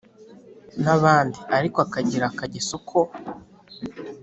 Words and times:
nabandi 0.83 1.39
ariko 1.57 1.77
akagira 1.85 2.25
akageso 2.31 2.75
ko 2.89 2.99